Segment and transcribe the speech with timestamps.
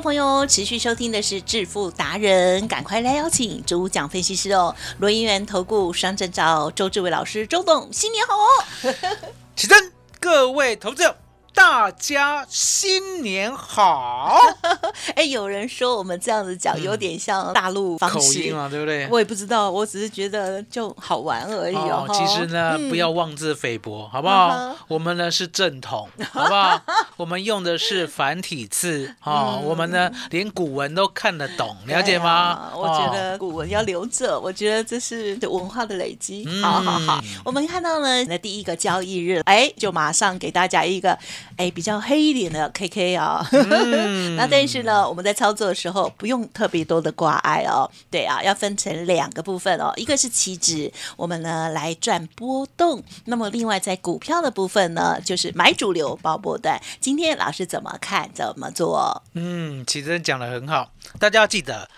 [0.00, 8.94] 朋友持续收听的是致富达人，赶快来邀请主讲分析师哦，罗银元投顾双证照周志伟老师，周董，新年好哦！
[9.56, 11.16] 起身，各位投资者，
[11.58, 14.38] 大家新年好！
[15.16, 19.08] 哎，有人说我们这样子讲有点像大陆方口式音啊，对不对？
[19.10, 22.06] 我也不知道，我只是觉得就好玩而已哦。
[22.08, 24.50] 哦，其实呢，嗯不要妄自菲薄，好不好？
[24.50, 26.80] 嗯我们呢是正统，好不好？
[27.18, 32.70] 我们用的是繁体字，哦，我们呢连古文都看得懂，了解吗？
[32.74, 36.44] 我觉哦得古文要留着，我觉得这是文化的累积。
[36.46, 41.18] 嗯好好好，我们看到呢，那第一个交易日，哎，就马上给大家一个
[41.56, 47.90] 哎比较黑一点的 KK 啊、嗯 那但是呢，我们在操作的时候不用特别多的挂碍哦。
[48.10, 56.80] 对啊，要分成两个部分哦，一个是期指，我们呢来赚波动；那么另外在股票的部分呢，就是买主流包波段。
[57.00, 58.30] 今天老师怎么看？
[58.34, 59.22] 怎么做？
[59.34, 61.88] 嗯，其实讲的很好，大家要记得，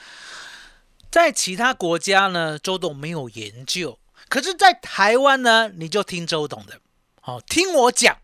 [1.10, 3.98] 在其他国家呢，周董没有研究，
[4.28, 6.74] 可是，在台湾呢，你就听周董的，
[7.20, 8.16] 好、听我讲，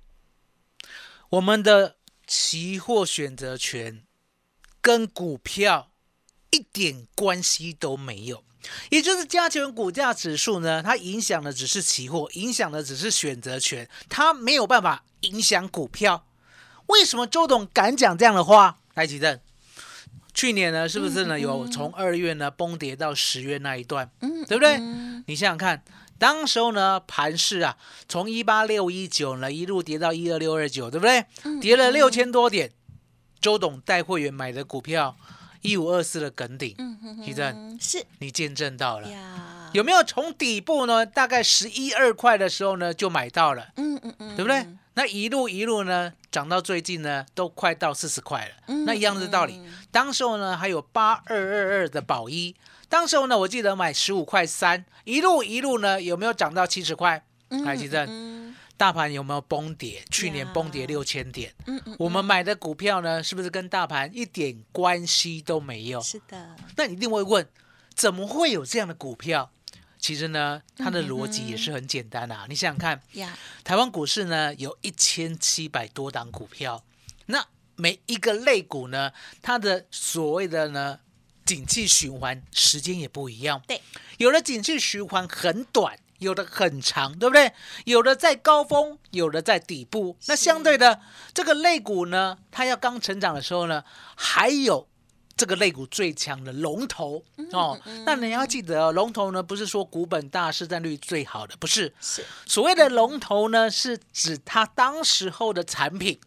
[1.30, 1.96] 我们的
[2.26, 4.02] 期货选择权
[4.80, 5.90] 跟股票
[6.50, 8.44] 一点关系都没有。
[8.90, 16.26] 也就是加权股价指数呢，它影响的只是期货，影响的只是选择权，它没有办法影响股票。
[16.86, 18.78] 为什么周董敢讲这样的话？
[18.94, 19.38] 来，吉正，
[20.34, 24.76] 去年呢，是不是呢有从二月呢崩跌到十月那一段，嗯，对不对？
[24.78, 25.84] 嗯你想想看，
[26.18, 27.76] 当时候呢盘市啊，
[28.08, 31.26] 从一八六一九呢一路跌到一二六二九，对不对？
[31.60, 32.72] 跌了六千多点。
[33.38, 35.14] 周董带会员买的股票
[35.60, 39.08] 一五二四的梗顶，嗯哼吉正，哼，是你见证到了。
[39.72, 41.04] 有没有从底部呢？
[41.04, 44.66] 大概十一二块的时候呢，就买到了，嗯嗯嗯，对不对？
[44.96, 48.54] 那一路一路呢，涨到最近呢，都快到四十块了。
[48.68, 49.60] 嗯那一样的道理。
[49.90, 52.56] 当时候呢，还有八二二二的宝一，
[52.88, 57.22] 当时候呢，我记得买十五块三，一路一路呢，有没有涨到七十块？
[57.50, 60.02] 嗯来，奇正，嗯大盘有没有崩跌？
[60.10, 66.00] 去年崩跌六千点，嗯嗯，我们买的股票呢，是不是跟大盘一点关系都没有？
[66.00, 67.46] 是的，那你一定会问，
[67.94, 69.50] 怎么会有这样的股票？
[69.98, 72.46] 其实呢，它的逻辑也是很简单啊。
[72.48, 76.84] 你想想看，呀，台湾股市呢有一千七百多档股票，
[77.26, 79.12] 那每一个类股呢，
[79.42, 81.00] 它的所谓的呢
[81.44, 83.62] 景气循环时间也不一样。
[83.66, 83.80] 对，
[84.18, 87.52] 有的景气循环很短，有的很长，对不对？
[87.84, 90.16] 有的在高峰，有的在底部。
[90.26, 91.00] 那相对的，
[91.34, 94.88] 这个类股呢，它要刚成长的时候呢，还有。
[95.36, 102.24] 这个类股最强的龙头哦，那你要记得哦，龙头呢不是说股本大、市占率最好的，不是，是。
[102.46, 106.18] 所谓的龙头呢，是指它当时候的产品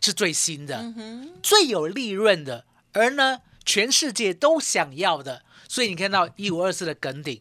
[0.00, 5.44] 是最新的、嗯，最有利润的，而呢全世界都想要的。
[5.68, 7.40] 所以你看到一五二四的梗顶，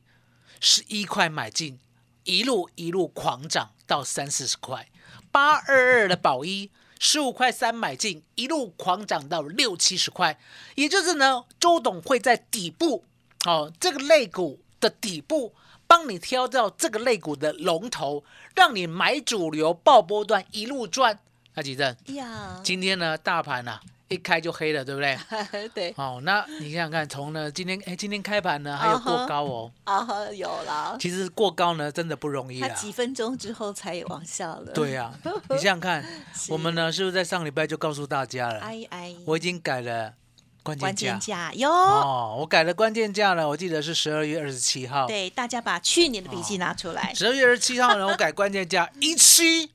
[0.59, 1.79] 十一块买进，
[2.25, 4.85] 一路一路狂涨到三四十块；
[5.31, 6.69] 八二二的宝一，
[7.03, 10.39] 十五块三买进，一路狂涨到六七十块。
[10.75, 13.03] 也就是呢，周董会在底部
[13.45, 15.55] 哦，这个类股的底部。
[15.87, 18.23] 帮你挑到这个类股的龙头，
[18.55, 21.19] 让你买主流爆波段一路赚。
[21.55, 23.77] 那几阵，呀，今天呢大盘呢、
[24.11, 25.17] 一开就黑了，对不对？
[25.73, 32.67] 对哦，那你想想看，从呢今天哎今天开盘呢还有过高哦，啊，有了，其实过高呢真的不容易啊。
[32.67, 35.13] 它几分钟之后才往下了，对呀、
[35.49, 36.05] 你想想看，
[36.49, 38.59] 我们呢是不是在上礼拜就告诉大家了？
[38.59, 40.13] 哎哎，我已经改了
[40.61, 41.71] 关键价价哟。
[41.71, 45.07] 哦，我改了关键价了，我记得是十二月二十七号。
[45.07, 47.13] 对，大家把去年的笔记拿出来。
[47.13, 49.71] 十二月二十七号呢，我改关键价一七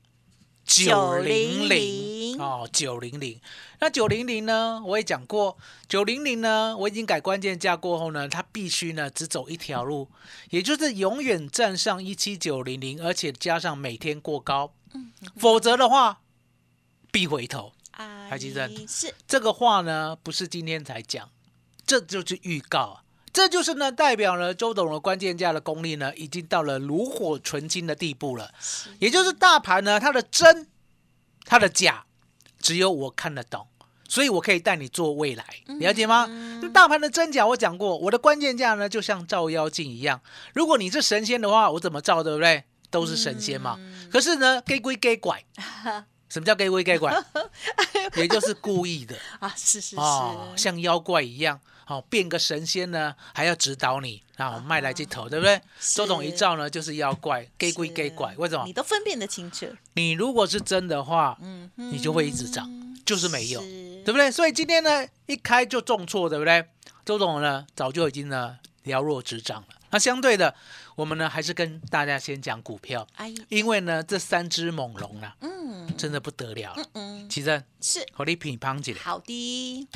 [0.63, 3.39] 九零零900哦，九零零。
[3.79, 5.57] 那九零零呢，我也讲过，
[5.87, 10.09] 九零零呢，我已经改关键价过后呢，它必须呢只走一条路，
[10.49, 14.73] 也就是永远站上一七九零零，而且加上每天过高。
[14.93, 16.21] 嗯否则的话
[17.11, 17.73] 必回头。
[17.91, 21.29] 台台积电是这个话呢，不是今天才讲，
[21.85, 23.03] 这就是预告啊。
[23.33, 28.51] 这就是呢，代表了周董的关键价的功力呢，已经到了炉火纯青的地步了。
[28.99, 30.67] 也就是大盘呢，它的真，
[31.45, 32.06] 它的假，
[32.67, 33.65] 只有我看得懂，
[34.09, 35.45] 所以我可以带你做未来，
[35.79, 36.25] 了解吗？
[36.61, 40.19] 那大盘的真假我讲过，我的关键价呢，就像照妖镜一样。
[40.53, 42.65] 如果你是神仙的话，我怎么照，对不对？
[42.89, 43.79] 都是神仙嘛。
[44.11, 45.41] 可是呢，给归给拐，
[46.27, 47.17] 什么叫给归给拐？
[48.17, 51.61] 也就是故意的啊，是是是，哦，像妖怪一样。
[51.87, 55.61] 好、变个神仙呢，还要指导你啊，卖来这头，对不对？
[55.79, 58.73] 周董一照呢，就是妖怪，给归给拐，为什么你？
[58.73, 62.69] 都分辨得清楚，你如果是真的话，嗯，你就会一直涨，
[63.05, 64.29] 就是没有，是对不对？
[64.29, 66.67] 所以今天呢，一开就重挫，对不对？
[67.05, 69.67] 周董呢，早就已经呢了若指掌了。
[69.89, 70.53] 那相对的，
[70.97, 76.83] 我们呢还是跟大家先讲股票，哎，因为呢这三只猛龙啊，嗯真的不得了了。
[76.95, 79.87] 嗯，其实是和你乒乓起来，好的。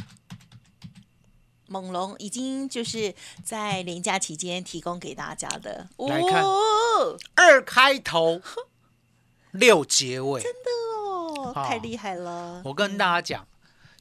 [1.72, 3.16] 猛龙已经就是
[3.46, 8.42] 在廉假期间提供给大家的，来看哦二开头，
[9.52, 10.42] 六结尾。
[10.42, 10.70] 真的
[11.00, 12.62] 哦，太厉害了！
[12.66, 13.48] 我跟大家讲，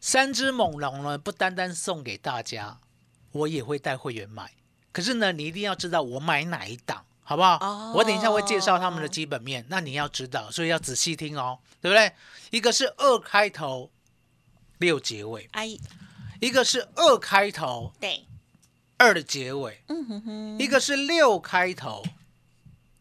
[0.00, 2.78] 三只猛龙呢，不单单送给大家，
[3.30, 4.52] 我也会带会员买。
[4.90, 7.56] 可是呢，你一定要知道我买哪一档，好不好？
[7.60, 12.12] 哦我等一下会介绍他们的基本面，那你要知道，所以要仔细听哦，对不对？
[12.50, 13.92] 一个是二开头，
[14.78, 15.78] 六结尾；哎，
[16.40, 18.24] 一个是二开头，对，
[18.96, 22.02] 二的结尾；嗯哼哼，一个是六开头，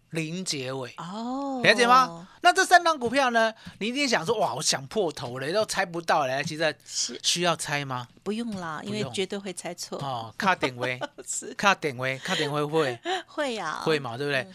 [0.09, 0.93] 零结尾。
[0.97, 2.27] 哦，了解吗？？
[2.41, 3.53] 那这三档股票呢？
[3.79, 6.43] 你一定想说，哇，我想破头了，都猜不到了。
[6.43, 6.75] 其实
[7.21, 8.07] 需要猜吗？
[8.23, 9.97] 不用啦，因为绝对会猜错。
[9.99, 14.47] 哦，卡点位， 是卡点位，卡点位会会呀，会嘛，对不对？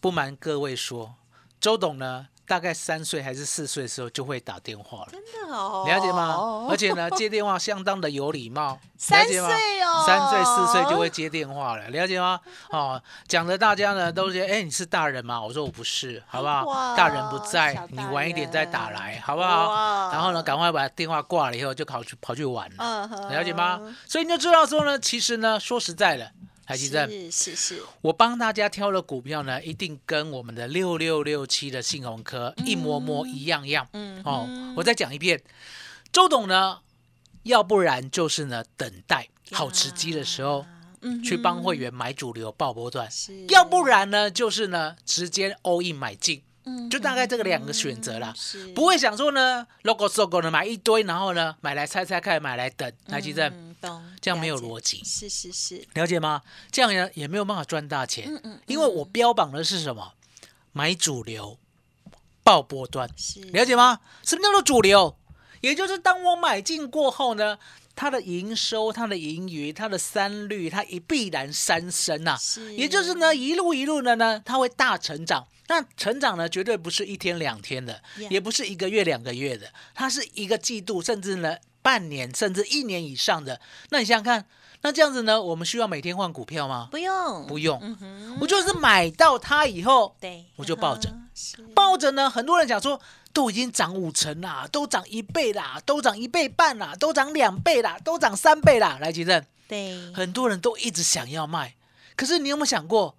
[0.00, 1.14] 不瞒各位说，
[1.60, 6.66] 周董呢，大概三岁还是四岁的时候就会打电话了，真的哦，了解吗？
[6.70, 9.48] 而且呢，接电话相当的有礼貌，了三解吗？
[9.48, 12.40] 岁哦，三岁四岁就会接电话了，了解吗？
[12.70, 15.42] 哦，讲的大家呢都觉得，哎，你是大人吗？
[15.42, 16.94] 我说我不是，好不好？
[16.96, 20.10] 大人不在小，你晚一点再打来，好不好？
[20.12, 23.80] 然后呢，赶快把电话挂了以后，就跑去跑去玩了，嗯，了解吗？
[24.06, 26.30] 所以你就知道说呢，其实呢，说实在的，
[26.66, 27.56] 台积电，是是。
[27.56, 33.88] 是，我帮大家挑的股票呢，一定跟我们的六六六七的信鸿科一模模一样样。
[33.92, 35.40] 嗯哦，我再讲一遍，
[36.12, 36.80] 周董呢，
[37.44, 40.66] 要不然就是呢，等待好时机的时候。
[41.02, 43.08] 嗯去帮会员买主流爆波段，
[43.50, 48.32] 要不然呢，就是呢直接 all in 买进，嗯就大概这个两个选择啦。
[48.34, 48.66] 是。
[48.68, 53.52] 不会想说呢，logo logo 呢买一堆，然后呢买来猜猜看，买来等，台积电。
[53.54, 56.42] 嗯懂，这样没有逻辑，是是是，了解吗？
[56.70, 60.12] 这样也也没有办法赚大钱，嗯嗯，因为我标榜的是什么？
[60.72, 61.58] 买主流
[62.42, 64.00] 爆波段，是了解吗？
[64.22, 65.16] 什么叫做主流？
[65.62, 67.58] 也就是当我买进过后呢，
[67.94, 75.46] 它的营收、它的盈余、它的三率，它一必然三升呐、是也就是呢，一路一路的呢，它会大成长。
[75.68, 78.00] 那成长呢，绝对不是一天两天的
[78.30, 81.56] 也不是一个月两个月的，它是一个季度，甚至呢
[81.86, 83.60] 半年，甚至一年以上的。
[83.90, 84.44] 那你想想看，
[84.82, 86.88] 那这样子呢，我们需要每天换股票吗？
[86.90, 91.08] 不用不用，嗯，我就是买到它以后，对，我就抱着
[91.76, 93.00] 抱着呢，很多人讲说
[93.32, 98.98] 都已经涨五成啦，都涨一倍啦，都涨一倍半啦，都涨两倍啦，都涨三倍啦。
[99.00, 101.76] 来，吉正，对，很多人都一直想要卖，
[102.16, 103.14] 可是你有没有想过，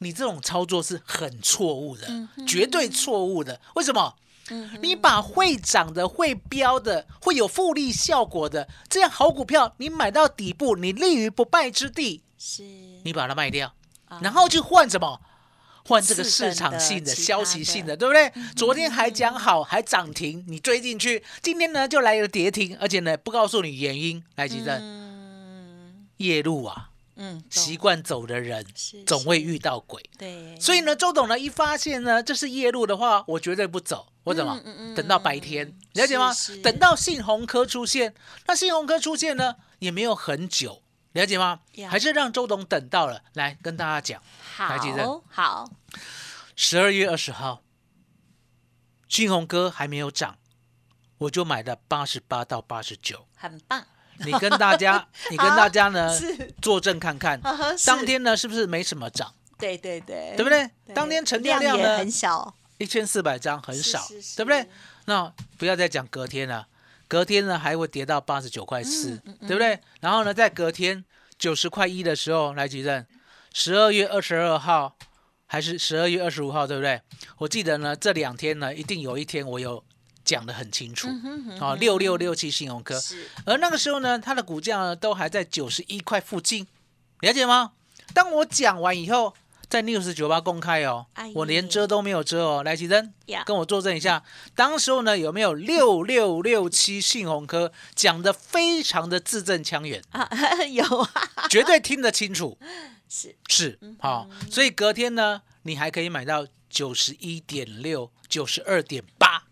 [0.00, 2.06] 你这种操作是很错误的，
[2.46, 3.58] 绝对错误的。
[3.76, 4.14] 为什么？
[4.50, 12.62] 嗯你把会涨的、会飙的、会有复利效果的这样好股票，你买到底部，你立于不败之地，是。
[13.04, 13.74] 你把它卖掉，
[14.06, 14.20] 啊。
[14.22, 15.20] 然后去换什么？
[15.84, 18.30] 换这个市场的性的、其消息性的，对不对？
[18.54, 24.22] 昨天还讲好，还涨停，你追进去，今天呢就来了跌停，而且呢不告诉你原因。
[24.36, 26.08] 来，吉正，嗯。
[26.18, 30.02] 夜路啊，嗯，习懂惯走的人是总会遇到鬼。
[30.16, 35.76] 对，所以呢，周董呢一发现呢这是夜路的话，我绝对不走，我怎么嗯嗯嗯等到白天？
[35.94, 36.62] 了解吗是是？
[36.62, 38.14] 等到信鸿科出现，
[38.46, 40.82] 那信鸿科出现呢也没有很久，
[41.12, 41.90] 了解吗呀？
[41.90, 44.22] 还是让周董等到了，来跟大家讲。
[44.56, 45.70] 好好，
[46.54, 47.62] 十二月二十号，
[49.08, 50.38] 信鸿哥还没有涨，
[51.18, 53.26] 我就买了八十八到八十九。
[53.36, 53.86] 很棒，
[54.24, 57.40] 你跟大家， 你跟大家呢是作证看看，
[57.86, 60.68] 当天呢是不是没什么涨，对对对，对不对？
[60.94, 64.06] 当天成交量呢很小，一千四百张很少，
[64.36, 64.66] 对不对？
[65.06, 66.66] 那不要再讲隔天了，
[67.06, 69.78] 隔天呢还会跌到八十九块四、嗯对不对？
[70.00, 71.04] 然后呢，在隔天
[71.38, 73.06] 九十块一的时候来举证，
[73.52, 74.96] 十二月二十二号
[75.46, 77.00] 还是十二月二十五号，对不对？
[77.38, 79.82] 我记得呢，这两天呢，一定有一天我有
[80.28, 81.08] 讲得很清楚。
[81.58, 83.00] 啊，六六六七信用科，
[83.46, 86.66] 而那个时候呢，它的股价呢都还在九十一块附近，
[87.20, 87.72] 了解吗？
[88.12, 89.34] 当我讲完以后，
[89.70, 92.62] 在 news 九八公开哦哎，我连遮都没有遮哦。
[92.62, 93.42] 来，奇珍呀。
[93.46, 94.22] 跟我作证一下，
[94.54, 100.28] 当时候呢有没有六六六七信鸿科讲的非常的字正腔圆，啊，
[100.70, 101.10] 有啊，
[101.48, 102.58] 绝对听得清楚，
[103.08, 103.34] 是。
[103.48, 109.47] 是好、所以隔天呢，你还可以买到九十一点六、九十二点八。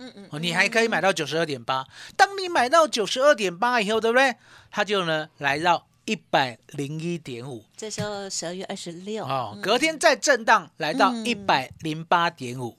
[0.00, 1.86] 嗯嗯哦，你还可以买到九十二点八。
[2.16, 4.34] 当你买到九十二点八以后，对不对？
[4.70, 7.64] 它就呢来到一百零一点五。
[7.76, 9.24] 这时候十二月二十六。
[9.24, 11.24] 哦，隔天再震荡来到嗯。
[11.24, 12.76] 一百零八点五，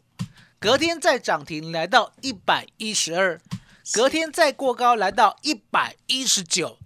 [0.60, 3.40] 隔天再涨停来到一百一十二，
[3.94, 6.78] 隔天再过高来到一百一十九，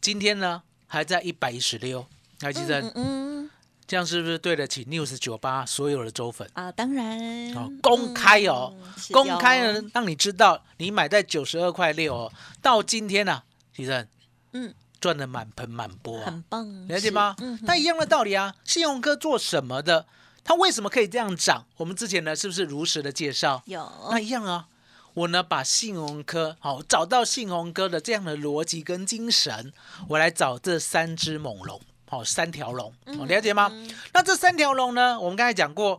[0.00, 2.06] 今天呢还在一百一十六。
[2.40, 3.50] 来，记得嗯嗯
[3.92, 6.48] 这样是不是对得起 News 九八所有的周粉？
[6.54, 12.32] 啊，当然哦，公开哦，嗯公开有呢，让你知道你买在九十二块六哦，
[12.62, 13.44] 到今天呢、啊，
[13.76, 14.08] 其实
[14.52, 17.58] 嗯，赚的满盆满钵啊，很棒，了解吗嗯？
[17.64, 20.06] 那一样的道理啊，信用科做什么的？
[20.42, 21.66] 它为什么可以这样涨？
[21.76, 23.62] 我们之前呢是不是如实的介绍？
[23.66, 24.68] 有那一样啊，
[25.12, 29.70] 我呢把信用科好、找到信用科的这样的逻辑跟精神，
[30.08, 31.78] 我来找这三只猛龙，
[32.12, 33.72] 好、三条龙，哦，了解吗？
[34.12, 35.98] 那这三条龙呢，我们刚才讲过，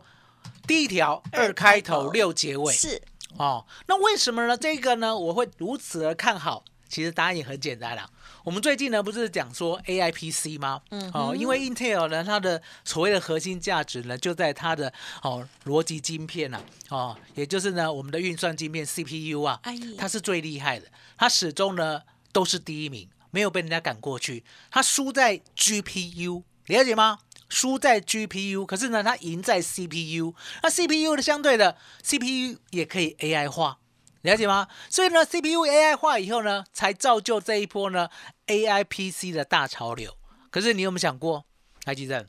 [0.64, 3.02] 第一条二开头六结尾，是
[3.36, 4.56] 哦，那为什么呢？
[4.56, 6.62] 这个呢，我会如此的看好。
[6.86, 8.08] 其实答案也很简单啦。
[8.44, 10.80] 我们最近呢不是讲说 A I P C 吗？
[10.90, 14.92] 嗯哦，因为 Intel 呢，它的所谓的核心价值呢，就在它的
[15.22, 20.86] 哦逻辑晶片呐、哦，也就是呢我们的运算晶片 C P U 啊哎，它是最厉害的，
[21.18, 24.44] 它始终呢都是第一名，没有被人家赶过去。
[24.70, 27.18] 他输在 G P U，了解吗？
[27.48, 30.34] 输在 GPU，可是呢，它赢在 CPU。
[30.62, 33.78] 那 CPU 的相对的 CPU 也可以 AI 化，
[34.22, 34.68] 了解吗？
[34.88, 38.08] 所以呢，CPU AI 化以后呢，才造就这一波呢
[38.46, 40.16] AI PC 的大潮流。
[40.50, 41.44] 可是你有没有想过，
[41.84, 42.28] 台积电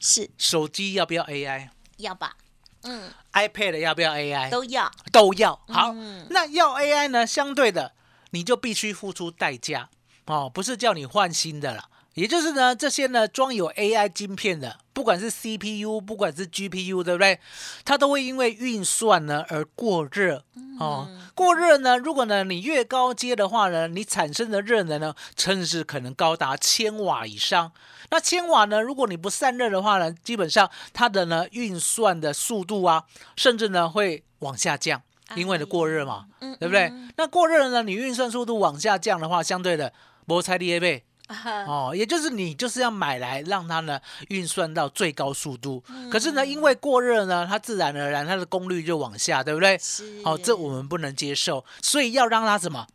[0.00, 1.68] 是手机要不要 AI？
[1.98, 2.36] 要吧，
[2.82, 3.12] 嗯。
[3.34, 4.50] iPad 要不要 AI？
[4.50, 5.54] 都要都要。
[5.68, 7.26] 好，嗯那要 AI 呢？
[7.26, 7.94] 相对的，
[8.30, 9.90] 你就必须付出代价
[10.28, 11.84] 哦，不是叫你换新的了。
[12.14, 17.38] 也就是呢，这些呢装有 AI 晶片的，不管是 CPU，不管是 GPU，对不对？
[17.84, 20.42] 它都会因为运算呢而过热
[20.80, 21.08] 哦。
[21.36, 27.70] 过热呢，如果呢你越高阶的话呢，你产生的热能呢，甚至可能高达千瓦以上。
[28.10, 33.04] 那千瓦呢，如果你不散热的话呢，基本上它的呢运算的速度啊，
[33.36, 35.00] 甚至呢会往下降，
[35.36, 36.92] 因为呢过热嘛，嗯对不对？
[37.16, 39.92] 那过热呢，你运算速度往下降的话，相对的
[40.28, 45.82] 摩擦力倍啊哦，也就是你就是要买来让它呢运算到最高速度。
[45.88, 49.76] 嗯可是呢，因为过热呢，它自然而然它的功率就往下，对不对？
[49.78, 52.86] 是哦，这我们不能接受，所以要让它什么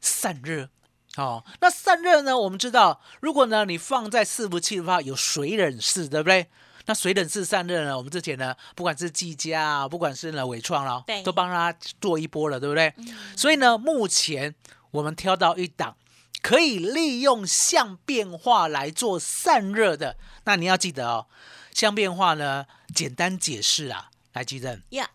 [0.00, 0.68] 散热。
[1.16, 2.38] 哦，那散热呢？
[2.38, 6.46] 我们知道，如果呢你放在伺服器的话，有水冷式，对不对？
[6.86, 7.96] 那水冷式散热呢？
[7.96, 12.92] 我们之前呢，不管是技嘉啊，不管是呢伟创啦对，都帮它做一波了，对不对？
[13.36, 14.54] 所以呢，目前
[14.90, 15.96] 我们挑到一档
[16.42, 20.16] 可以利用相变化来做散热的。
[20.44, 21.26] 那你要记得哦，
[21.72, 25.10] 相变化呢，简单解释啊，来记得呀，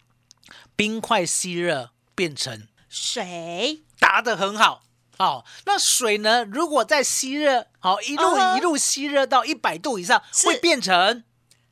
[0.75, 4.84] 冰块吸热变成水答得很好。
[5.17, 6.44] 好、那水呢？
[6.44, 11.24] 如果在吸热，好、一路、一路吸热到一百度以上，是会变成，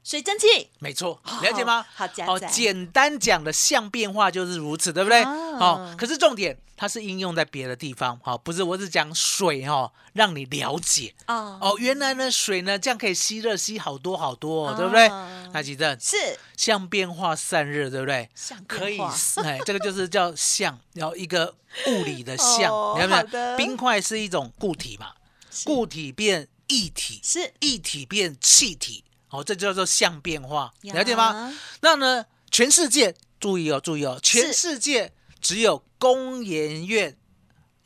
[0.04, 0.70] 水蒸气。
[0.80, 1.86] 没错，好了解吗？
[1.96, 2.48] 好、好加。
[2.48, 5.22] 载简单讲的相变化就是如此，对不对？
[5.24, 5.58] 啊。
[5.58, 11.14] 好、可是重点它是应用在别的地方，好、不是我是讲水哈、让你了解。
[11.28, 11.58] 哦。
[11.62, 15.08] 哦，原来呢水呢这样可以吸热吸好多好多、哦，对不对？
[15.08, 15.50] 啊？
[15.54, 16.18] 那几正是。
[16.58, 18.30] 相变化散热，对不对？
[18.68, 21.54] 可以化，哎，这个就是叫相，然后一个
[21.88, 23.58] 物理的相，哦了解好的。
[23.58, 25.14] 冰块是一种固体嘛，
[25.66, 27.54] 固体变液体，是。
[27.60, 31.52] 液体变气体，哦，这叫做相变化，了解吗？
[31.82, 35.12] 那呢，全世界注意哦，注意哦，全世界
[35.42, 37.18] 只有工研院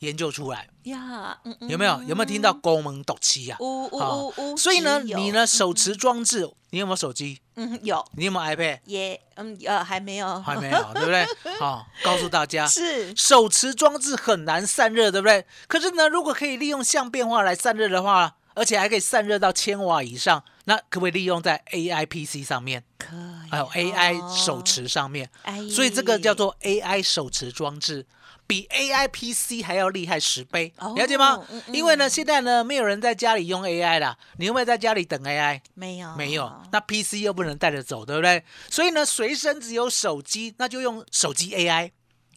[0.00, 2.02] 研究出来，呀，嗯嗯有没有？
[2.02, 3.56] 有没有听到公门斗气呀？
[3.60, 7.40] 呜呜呜呜，所以呢，你呢手持装置，你有没有手机？
[7.56, 8.78] 嗯有你有没有 iPad？
[8.84, 11.26] 也嗯呃还没有还没有， 对不对？
[11.58, 15.44] 好，告诉大家，是手持装置很难散热，对不对？
[15.66, 25.30] 可是呢，如果可以利用相变化来散热的话，而且还可以散热到千瓦以上，那可不可以利用在 AI PC 上面，可以还有哦 AI 手持上面？
[25.42, 28.04] 哎所以这个叫做 AI 手持装置，
[28.46, 31.62] 比 AI PC 还要厉害十倍，哦了解吗嗯？
[31.68, 35.60] 嗯因为呢，现在呢，没有人在家里用 AI 啦，你有没有在家里等 AI？
[35.74, 38.42] 没有没有，那 PC 又不能带着走，对不对？
[38.70, 41.92] 所以呢，随身只有手机，那就用手机 AI。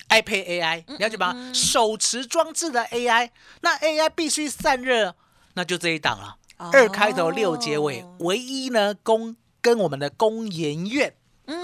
[0.10, 1.34] iPad AI 了解吗？
[1.54, 3.30] 手持装置的 AI，
[3.62, 5.16] 那 AI 必须散热，
[5.54, 6.36] 那就这一档了。
[6.58, 11.14] 二开头六结尾，哦唯一呢公跟我们的工研院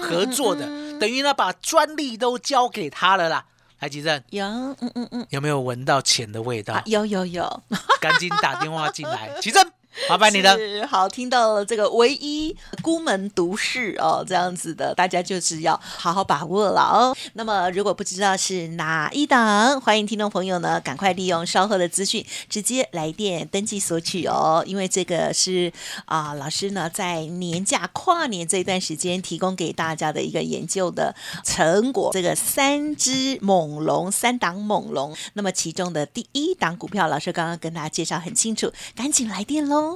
[0.02, 0.98] 合作的，嗯。
[0.98, 3.46] 等于呢把专利都交给他了啦。
[3.78, 4.20] 来，吉正。
[4.30, 6.74] 有，嗯嗯嗯，有没有闻到钱的味道？
[6.74, 7.62] 啊，有有有，
[8.00, 9.64] 赶紧打电话进来，吉正，
[10.08, 10.56] 麻烦你了。
[10.86, 17.16] 好，听到了这个唯一孤门独室哦，这样子的，大家就是要好好把握了哦。
[17.34, 24.62] 那么，如果不知道是哪一档，欢迎听众朋友呢，赶快利用稍后的资讯，直接来电登记索取哦。
[24.66, 25.72] 因为这个是
[26.06, 31.14] 啊、老师呢在年假跨年这段时间提供给大家的一个研究的
[31.44, 32.10] 成果。
[32.12, 39.87] 这个三只猛龙，三档猛龙，那么其中的第一档股票，老师刚刚跟大家介绍很清楚，赶紧来电喽。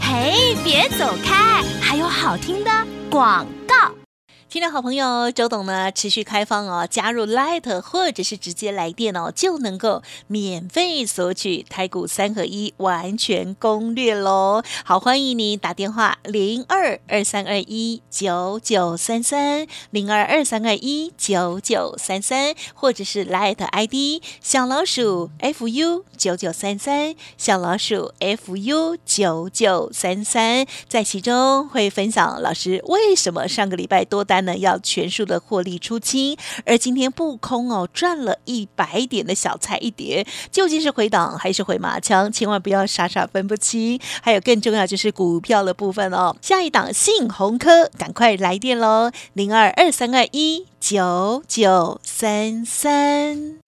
[0.00, 2.70] 嘿，别走开，还有好听的
[3.10, 3.46] 广。
[4.52, 14.62] 听众好朋友，周董呢持续开放哦，加入 Light 或者是直接来电哦，就能够免费索取台股三合一完全攻略喽。
[14.84, 42.30] 好，欢迎你打电话零二二三二一九九三三零二二三二一九九三三，或者是 Light ID 小老鼠 fu 九九三三小老鼠 fu 九九三三，在其中会分享老师为什么上个礼拜多单呢要全数的获利出清，而今天不空哦赚了一百点的小菜一碟，究竟是回档还是回马枪？
[42.30, 44.00] 千万不要傻傻分不清。
[44.22, 53.58] 还有更重要就是股票的部分哦，下一档信鸿科，赶快来电喽，零二二三二一九九三三。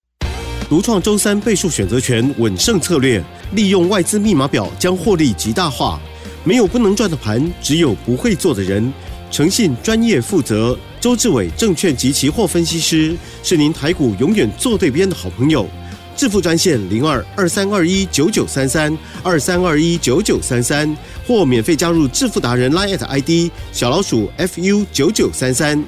[0.69, 6.01] 独创周三倍数选择权稳胜策略，利用外资密码表将获利极大化。
[6.43, 8.93] 没有不能赚的盘，只有不会做的人。
[9.35, 15.67] 诚信、专业、负责，周志伟证券及期货分析师是您台股永远做对边的好朋友。
[16.15, 25.83] 致富专线零二二三二一九九三三二三二一九九三三，或免费加入致富达人 Line ID 小老鼠 fu 九九三三。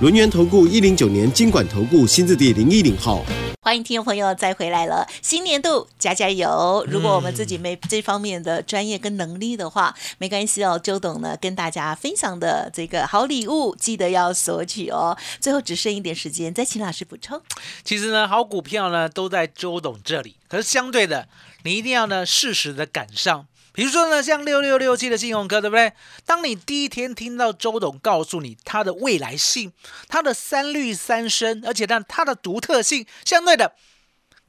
[0.00, 3.22] 轮源投顾一零九年经管投顾新字第零一零号。
[3.60, 6.82] 欢迎听众朋友再回来了，新年度加加油！
[6.88, 10.80] 如果我们自己没这方面的专业跟能力的话，没关系哦。
[10.82, 15.14] 周董呢跟大家分享的这个好礼物，记得要索取哦。
[15.38, 17.38] 最后只剩一点时间，再请老师补充。
[17.84, 21.28] 其实呢，好股票呢都在周董这里，可是相对的，
[21.64, 23.44] 你一定要呢适时的赶上。
[23.72, 25.92] 比如说呢，像六六六七的信用科，对不对？
[26.26, 29.72] 当你第一天听到周董告诉你它的未来性、
[30.08, 33.74] 它的三率三升，而且呢它的独特性，相对的，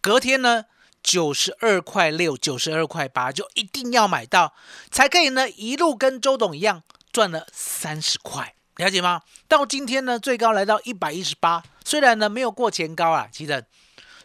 [0.02, 0.66] 隔天呢
[1.04, 4.54] 九十二块六、九十二块八就一定要买到，
[4.90, 9.22] 才可以呢一路跟周董一样赚了三十块，了解吗？
[9.48, 13.64] 到今天呢最高来到一百一十八，虽然呢没有过前高啊，其实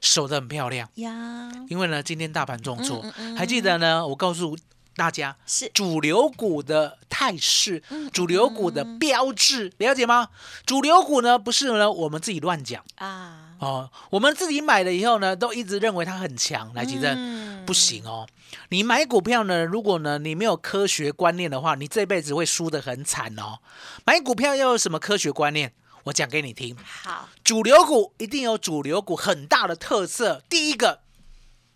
[0.01, 0.89] 守得很漂亮。
[0.97, 4.07] 呀，因为呢，今天大盘重挫，嗯嗯嗯还记得呢？
[4.07, 4.57] 我告诉
[4.97, 10.31] 大家，是主流股的态势，嗯主流股的标志，了解吗？
[10.65, 18.27] 主流股呢，不是呢我们自己乱讲啊，哦，我们自己买了以后呢，都一直认为它很强，来，其实嗯不行哦。
[18.71, 23.59] 你买股票呢，如果呢你没有科学观念的话，你这辈子会输得很惨哦。
[24.05, 25.73] 买股票要有什么科学观念？
[26.05, 26.77] 我讲给你听。
[27.03, 30.43] 好，主流股一定有主流股很大的特色。
[30.49, 31.01] 第一个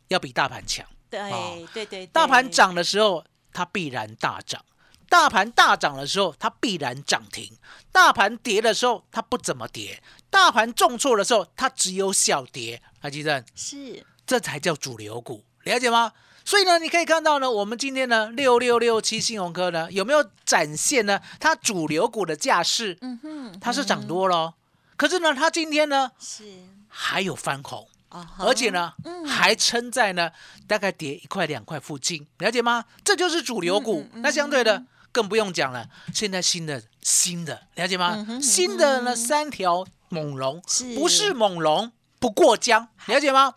[0.08, 4.64] 要比大盘强，对哦对对，大盘对涨的时候它必然大涨，
[5.08, 7.52] 大盘大涨的时候它必然涨停，
[7.90, 12.80] 大盘跌的时候它不怎么跌，大盘重挫的时候它只有小跌。
[13.00, 14.06] 还记得是。
[14.24, 16.12] 这才叫主流股，了解吗？
[16.44, 22.96] 所以呢，你可以看到呢，我们今天呢六六六七信鸿科呢有没有展现呢它主流股的架势？
[23.00, 24.54] 嗯哼，它是涨多了哦，
[24.96, 26.44] 可是呢，它今天呢是。
[26.92, 30.30] 还有翻红，哦，而且呢，嗯还撑在呢
[30.66, 32.84] 大概跌一块两块附近，了解吗？
[33.04, 34.08] 这就是主流股。
[34.12, 38.26] 嗯那相对的更不用讲了，现在新的新的，了解吗？
[38.42, 43.54] 新的呢三条猛龙，是不是猛龙不过江，了解吗？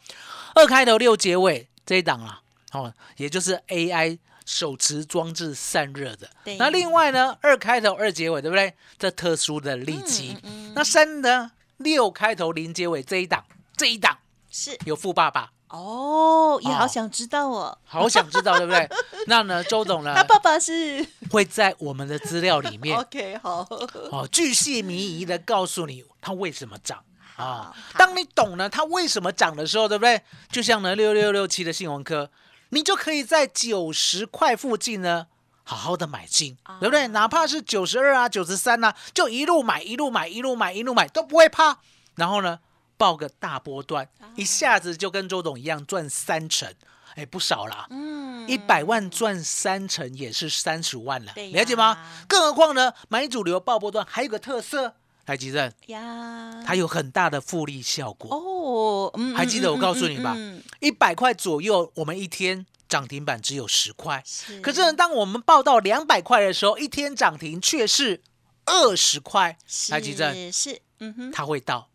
[0.55, 6.29] 二开头六结尾这一档啊，哦，也就是 AI 手持装置散热的。
[6.59, 8.73] 那另外呢，二开头二结尾，对不对？
[8.99, 10.37] 这特殊的利基。
[10.43, 13.43] 嗯嗯那三呢，六开头零结尾这一档，
[13.75, 14.17] 这一档
[14.53, 17.75] 是有富爸爸哦，也好哦想知道哦。
[17.83, 18.87] 好想知道，对不对？
[19.25, 23.67] 那呢，周董呢他爸爸是会在我们的资料里面 OK 好，
[24.11, 27.03] 哦，巨细靡遗的告诉你他为什么涨
[27.35, 27.75] 啊好。
[27.97, 30.21] 当你懂了它为什么涨的时候，对不对？
[30.51, 32.29] 就像呢六六六七的信鸿科，
[32.69, 35.25] 你就可以在九十块附近呢。
[35.65, 37.07] 好好的买进，对不对？
[37.07, 41.77] 哪怕是九十二啊、九十三啊，就一路买、一路买、一路买、一路买，都不会怕。
[42.15, 42.59] 然后呢，
[42.97, 46.73] 报个大波段，一下子就跟周董一样赚三成，
[47.15, 47.87] 哎，不少啦。
[47.89, 48.23] 嗯。
[48.45, 51.97] 一百万赚三成也是三十万了，了解吗？
[52.27, 54.95] 更何况呢，买主流爆波段还有个特色，
[55.27, 58.35] 来吉正，呀，它有很大的复利效果。
[58.35, 60.33] 哦，嗯还记得我告诉你吧？
[60.35, 64.59] 嗯嗯嗯一百块左右，我们一天涨停板只有十块，是。
[64.59, 68.21] 可是呢，当我们报到两百块的时候，一天涨停却是
[68.65, 69.57] 二十块。
[69.87, 71.87] 来吉正，是是，嗯哼，它会到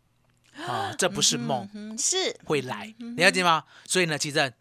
[0.67, 1.67] 啊，这不是梦，
[1.97, 3.63] 是会来，了解吗？
[3.85, 4.51] 所以呢，吉正。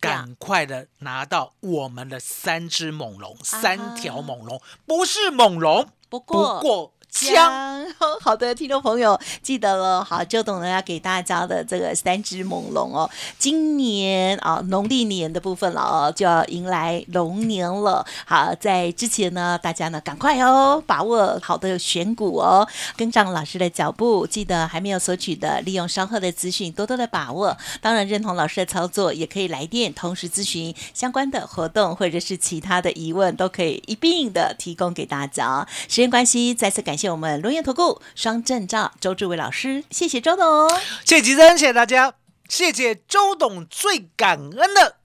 [0.00, 7.34] 赶快的拿到我们的三只猛龙，三条猛龙，不是猛龙，不不过过江。
[7.34, 7.78] 江。
[8.20, 10.04] 好的，听众朋友记得了。
[10.04, 18.04] 好，周董呢要给大家的这个三只猛龙哦，今年啊农历年的部分了哦，就要迎来龙年了。
[18.26, 24.26] 好，在之前呢，大家呢赶快哦，把握好的选股哦，跟上老师的脚步。
[24.26, 27.56] 记得还没有索取的，利用稍后的资讯多多的把握。
[27.80, 35.66] 当然认同老师的操作，也可以来电同时咨询相关的活动或者是其他的疑问，都可以一并的提供给大家。
[35.88, 40.68] 时间关系，再次感谢我们龙岩投顾双证照周志伟老师，谢谢周董。
[41.04, 42.14] 谢谢吉珍，谢谢大家，
[42.48, 44.96] 谢谢周董，最感恩的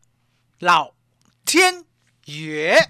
[0.59, 0.93] 老
[1.45, 1.85] 天
[2.25, 2.89] 爷。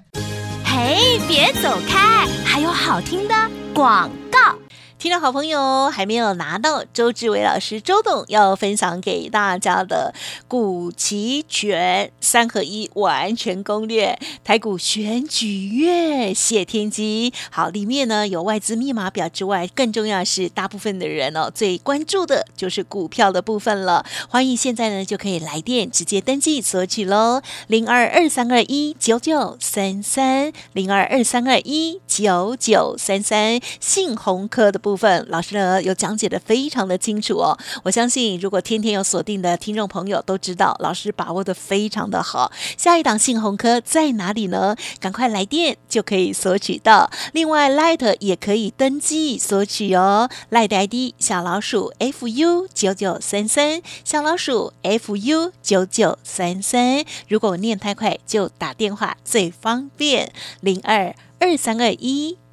[0.66, 3.36] 嘿，别走开，还有好听的
[3.76, 4.63] 广告。
[5.04, 10.14] 听众好朋友还没有拿到周志伟老师周董要分享给大家的
[10.48, 17.34] 股期权三合一完全攻略，台股选举月谢天机。
[17.52, 24.06] 好，里面呢有外资密码表之外，更重要是大部分的人哦最关注的就是股票的部分了。
[24.30, 37.58] 欢迎现在呢就可以来电直接登记索取喽，零二二三二一九九三三零二二三二一九九三三信鸿科的部部分，老师呢有讲解的非常的清楚哦。
[37.82, 42.52] 我相信如果天天有锁定的听众朋友都知道，老师把握的非常的好。
[42.78, 44.76] 下一档信鸿科在哪里呢？
[45.00, 47.10] 赶快来电就可以索取到。
[47.32, 50.30] 另外，Light 也可以登记索取哦。
[50.52, 57.04] Light ID 小老鼠 fu 九九三三，小老鼠 fu 九九三三。
[57.28, 62.38] 如果我念太快，就打电话最方便，零二二三二一